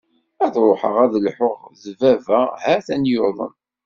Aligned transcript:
Ad 0.43 0.55
ruḥeɣ 0.65 0.95
ad 1.03 1.13
lhuɣ 1.25 1.59
d 1.81 1.83
baba, 1.99 2.41
ha-t-an 2.63 3.03
yuḍen. 3.11 3.53